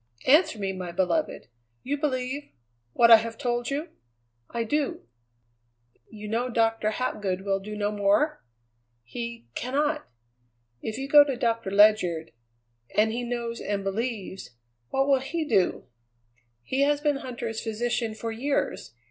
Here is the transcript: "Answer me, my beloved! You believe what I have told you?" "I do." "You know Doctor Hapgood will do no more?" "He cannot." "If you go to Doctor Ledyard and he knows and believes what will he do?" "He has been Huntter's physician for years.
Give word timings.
"Answer 0.25 0.57
me, 0.57 0.73
my 0.73 0.91
beloved! 0.91 1.47
You 1.83 1.95
believe 1.95 2.49
what 2.93 3.11
I 3.11 3.17
have 3.17 3.37
told 3.37 3.69
you?" 3.69 3.89
"I 4.49 4.63
do." 4.63 5.03
"You 6.09 6.27
know 6.27 6.49
Doctor 6.49 6.89
Hapgood 6.89 7.41
will 7.41 7.59
do 7.59 7.77
no 7.77 7.91
more?" 7.91 8.43
"He 9.03 9.45
cannot." 9.53 10.07
"If 10.81 10.97
you 10.97 11.07
go 11.07 11.23
to 11.23 11.35
Doctor 11.37 11.69
Ledyard 11.69 12.31
and 12.97 13.11
he 13.11 13.21
knows 13.21 13.59
and 13.61 13.83
believes 13.83 14.55
what 14.89 15.07
will 15.07 15.19
he 15.19 15.45
do?" 15.45 15.85
"He 16.63 16.81
has 16.81 16.99
been 16.99 17.17
Huntter's 17.17 17.61
physician 17.61 18.15
for 18.15 18.31
years. 18.31 18.95